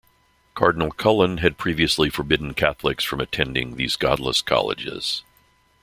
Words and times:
Cardinal 0.55 0.89
Cullen 0.89 1.37
had 1.37 1.59
previously 1.59 2.09
forbidden 2.09 2.55
Catholics 2.55 3.03
from 3.03 3.21
attending 3.21 3.75
these 3.75 3.95
"godless 3.95 4.41
colleges". 4.41 5.21